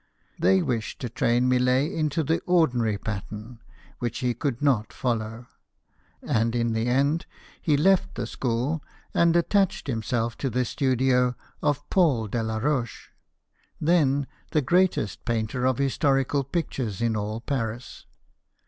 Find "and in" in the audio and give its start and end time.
6.23-6.73